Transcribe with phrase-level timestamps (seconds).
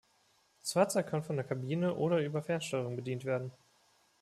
[0.63, 3.51] Das Fahrzeug kann von der Kabine oder über Fernsteuerung bedient werden.